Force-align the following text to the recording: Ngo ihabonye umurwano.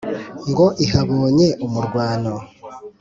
Ngo 0.49 0.65
ihabonye 0.85 1.47
umurwano. 1.65 2.35